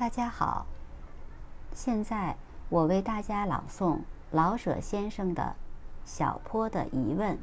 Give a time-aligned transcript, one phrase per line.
[0.00, 0.64] 大家好，
[1.74, 2.34] 现在
[2.70, 3.98] 我为大家朗诵
[4.30, 5.42] 老舍先生的
[6.06, 7.36] 《小坡的疑问》。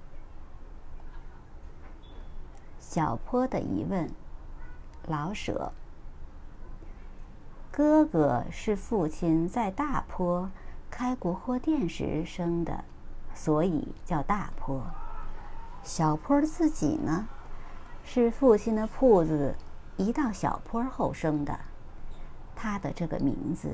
[2.80, 4.10] 小坡的疑问，
[5.06, 5.72] 老舍。
[7.70, 10.50] 哥哥是父亲在大坡
[10.90, 12.84] 开国货店时生的，
[13.36, 14.82] 所以叫大坡。
[15.84, 17.28] 小坡自己呢，
[18.04, 19.54] 是父亲的铺子
[19.96, 21.60] 移到小坡后生的。
[22.60, 23.70] 他的这个名字，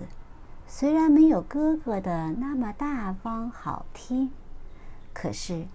[0.67, 4.29] 虽然没有哥哥的那么大方好听，
[5.13, 5.65] 可是，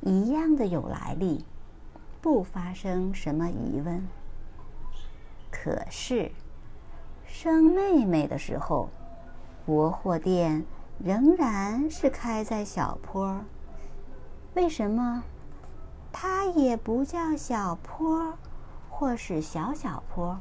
[0.00, 1.44] 一样的有来历，
[2.20, 4.06] 不发生什么疑问。
[5.50, 6.30] 可是，
[7.26, 8.88] 生妹妹的时候，
[9.66, 10.64] 国货店
[10.98, 13.40] 仍然是开在小坡。
[14.54, 15.24] 为什么，
[16.12, 18.34] 他也不叫小坡，
[18.88, 20.38] 或是小小坡？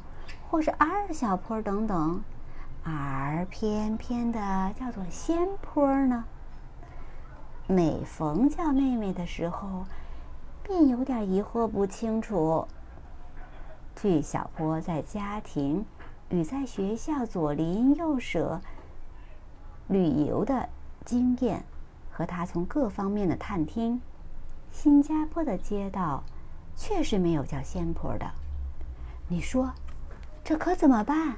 [0.51, 2.21] 或是二小坡等等，
[2.83, 6.25] 而偏偏的叫做仙坡呢？
[7.67, 9.85] 每逢叫妹妹的时候，
[10.61, 12.67] 便有点疑惑不清楚。
[13.95, 15.85] 据小坡在家庭
[16.27, 18.59] 与在学校左邻右舍
[19.87, 20.67] 旅游的
[21.05, 21.63] 经验，
[22.11, 24.01] 和他从各方面的探听，
[24.69, 26.21] 新加坡的街道
[26.75, 28.29] 确实没有叫仙坡的。
[29.29, 29.71] 你说？
[30.43, 31.37] 这可怎么办？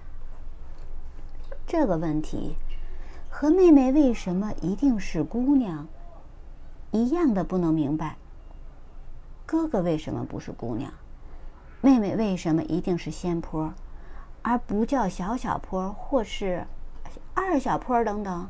[1.66, 2.56] 这个问题
[3.30, 5.88] 和妹妹为什么一定是姑娘
[6.92, 8.18] 一样的不能明白。
[9.45, 10.92] 哥哥为什么不是姑娘？
[11.82, 13.73] 妹妹为什么一定是仙坡，
[14.42, 16.66] 而不叫小小坡或是
[17.34, 18.50] 二小坡等等？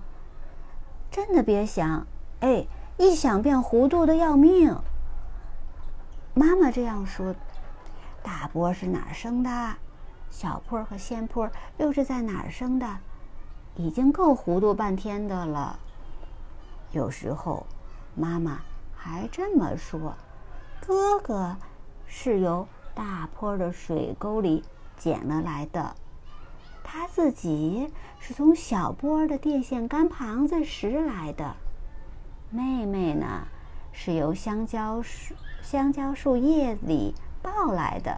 [1.09, 2.05] 真的别想，
[2.41, 2.65] 哎，
[2.97, 4.75] 一想便糊涂的要命。
[6.33, 7.35] 妈妈这样说
[8.23, 9.49] ：“大波是哪儿生的？”
[10.33, 12.97] 小坡和仙坡又是在哪儿生的？
[13.75, 15.79] 已经够糊涂半天的了。
[16.91, 17.67] 有时候，
[18.15, 18.61] 妈妈
[18.95, 20.15] 还这么说
[20.81, 21.55] ：“哥哥
[22.07, 24.63] 是由大坡的水沟里
[24.97, 25.95] 捡了来的，
[26.83, 31.55] 他自己是从小坡的电线杆旁子拾来的。
[32.49, 33.47] 妹妹呢，
[33.91, 37.13] 是由香蕉树香蕉树叶里
[37.43, 38.17] 抱来的。”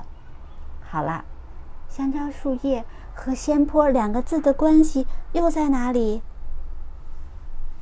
[0.90, 1.26] 好了。
[1.88, 6.22] 香蕉树叶和仙坡两个字的关系又在哪里？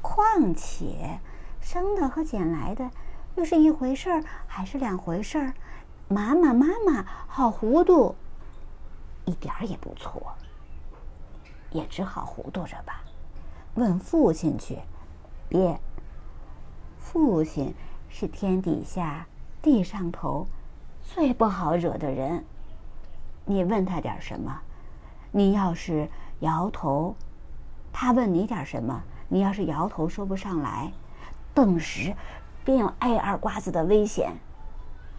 [0.02, 1.20] 况且，
[1.60, 2.92] 生的和捡来的
[3.36, 5.54] 又是一回事儿还是两回事儿？
[6.08, 8.16] 妈妈，妈妈，好糊涂，
[9.26, 10.34] 一点儿也不错，
[11.72, 13.02] 也只好糊涂着吧。
[13.76, 14.80] 问父亲去，
[15.50, 15.80] 别。
[17.00, 17.74] 父亲
[18.10, 19.28] 是天底下
[19.62, 20.48] 地上头
[21.02, 22.46] 最不好惹的人。
[23.46, 24.62] 你问他点什么？
[25.32, 26.08] 你要是
[26.40, 27.16] 摇头，
[27.92, 29.04] 他问你点什么？
[29.28, 30.92] 你要是摇头说不上来，
[31.54, 32.16] 顿时
[32.64, 34.32] 便有挨耳瓜子的危险。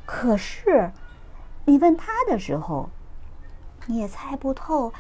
[0.07, 0.93] 可是，
[1.65, 2.89] 你问他的时候，
[3.87, 4.93] 你也猜不透，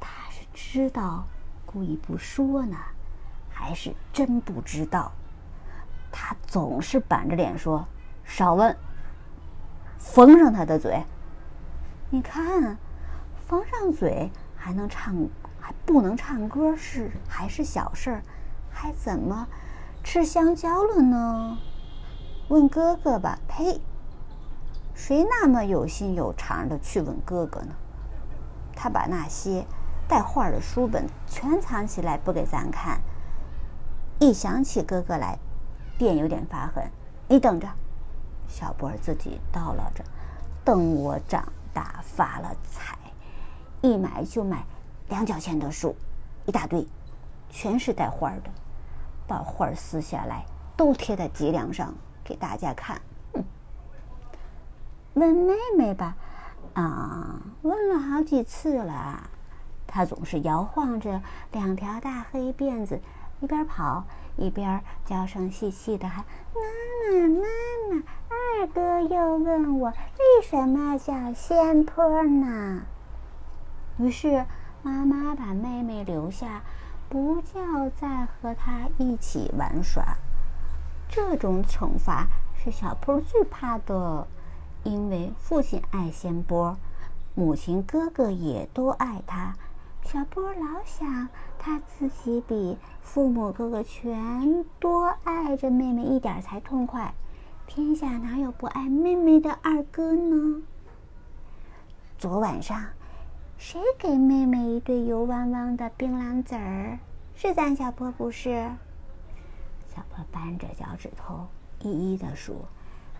[0.00, 1.24] 他是知道
[1.64, 2.76] 故意不说呢，
[3.50, 5.12] 还是真不知道？
[6.10, 7.86] 他总是板着脸说
[8.24, 8.76] ：“少问。”
[9.96, 11.04] 封上他的嘴。
[12.12, 12.76] 你看，
[13.46, 15.14] 封上嘴还能唱，
[15.60, 18.22] 还不能唱歌是还是小事儿，
[18.68, 19.46] 还怎么
[20.02, 21.56] 吃香蕉了呢？
[22.48, 23.38] 问哥哥吧。
[23.46, 23.80] 呸！
[24.92, 27.72] 谁那么有心有肠的去问哥哥呢？
[28.74, 29.64] 他把那些
[30.08, 33.00] 带画的书本全藏起来不给咱看。
[34.18, 35.38] 一想起哥哥来，
[35.96, 36.90] 便有点发狠。
[37.28, 37.68] 你等着，
[38.48, 40.02] 小波儿自己叨唠着，
[40.64, 41.44] 等我长。
[41.72, 42.96] 大发了财，
[43.80, 44.64] 一买就买
[45.08, 45.94] 两角钱的书，
[46.46, 46.86] 一大堆，
[47.48, 48.50] 全是带花的，
[49.26, 50.44] 把花撕下来
[50.76, 51.94] 都贴在脊梁上
[52.24, 53.00] 给大家看。
[55.14, 56.16] 问妹妹吧，
[56.74, 59.28] 啊，问了好几次了，
[59.86, 61.20] 她总是摇晃着
[61.52, 63.00] 两条大黑辫子，
[63.40, 64.04] 一边跑
[64.36, 66.24] 一边娇声细细的喊
[66.54, 66.60] ：“妈
[67.28, 68.02] 妈，妈妈。”
[68.60, 69.92] 二哥又问我
[70.40, 72.82] 什么叫仙坡呢？
[73.98, 74.46] 于是
[74.82, 76.62] 妈妈把妹妹留下，
[77.08, 80.16] 不叫再和他一起玩耍。
[81.08, 82.26] 这种惩罚
[82.56, 84.26] 是小坡最怕的，
[84.84, 86.76] 因为父亲爱仙波，
[87.34, 89.54] 母亲哥哥也都爱他。
[90.02, 91.28] 小波老想
[91.58, 97.12] 他自己比父母哥哥全多爱着妹妹一点才痛快。
[97.72, 100.60] 天下哪有不爱妹妹的二哥呢？
[102.18, 102.84] 昨晚上，
[103.58, 106.98] 谁给妹妹一对油汪汪的槟榔籽儿？
[107.36, 108.68] 是咱小坡不是？
[109.94, 111.46] 小坡扳着脚趾头，
[111.78, 112.64] 一一的数。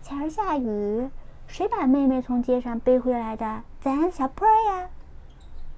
[0.03, 1.09] 前儿下雨，
[1.47, 3.63] 谁把妹妹从街上背回来的？
[3.79, 4.89] 咱小坡呀。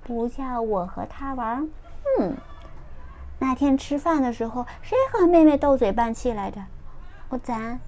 [0.04, 1.70] 不叫我和他玩。
[2.18, 2.36] 嗯。
[3.38, 6.60] 那天吃饭的时候，谁和妹妹斗嘴拌气来着？
[7.30, 7.80] 我咱。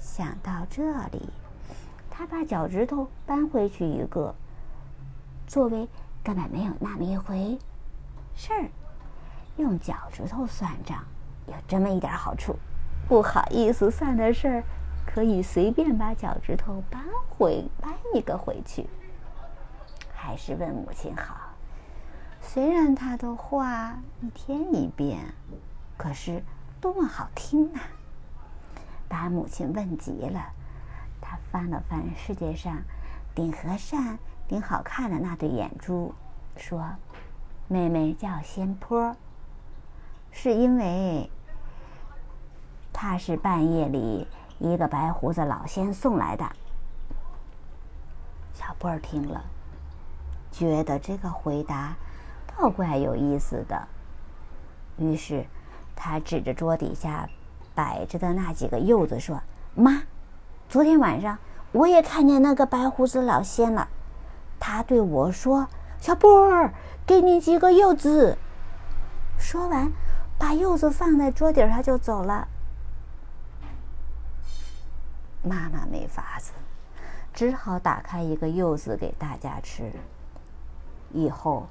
[0.00, 0.82] 想到这
[1.12, 1.28] 里，
[2.10, 4.34] 他把脚趾头搬回去一个，
[5.46, 5.86] 作为
[6.24, 7.58] 根本没有那么一回
[8.34, 8.68] 事儿。
[9.56, 11.04] 用脚趾头算账
[11.46, 12.56] 有这么一点好处，
[13.06, 14.64] 不好意思算的事儿，
[15.06, 18.88] 可以随便把脚趾头搬回搬一个回去。
[20.14, 21.36] 还是问母亲好。
[22.40, 25.34] 虽然他的话一天一变，
[25.96, 26.42] 可是
[26.80, 27.80] 多么好听啊！
[29.10, 30.52] 把母亲问急了。
[31.20, 32.78] 他翻了翻世界上
[33.34, 34.18] 顶和善、
[34.48, 36.14] 顶好看的那对眼珠，
[36.56, 36.92] 说
[37.66, 39.16] ：“妹妹叫仙坡，
[40.30, 41.28] 是因为
[42.92, 44.28] 她是半夜里
[44.58, 46.48] 一个白胡子老仙送来的。”
[48.54, 49.44] 小波儿听了，
[50.52, 51.96] 觉得这个回答
[52.46, 53.88] 倒怪有意思的，
[54.98, 55.46] 于是
[55.96, 57.28] 他指着桌底下。
[57.80, 59.40] 摆着的那几个柚子说
[59.74, 60.02] ：“妈，
[60.68, 61.38] 昨天晚上
[61.72, 63.88] 我也看见那个白胡子老仙了。
[64.58, 65.66] 他对我说
[65.98, 66.74] ：‘小波儿，
[67.06, 68.36] 给你几个柚子。’
[69.40, 69.90] 说完，
[70.38, 72.48] 把柚子放在桌底上就走了。
[75.42, 76.52] 妈妈没法子，
[77.32, 79.90] 只好打开一个柚子给大家吃。
[81.14, 81.66] 以后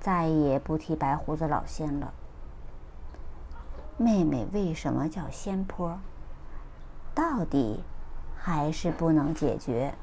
[0.00, 2.14] 再也不提白胡子老仙了。”
[3.96, 5.98] 妹妹为什么叫仙坡？
[7.14, 7.84] 到底
[8.36, 9.94] 还是不能解决。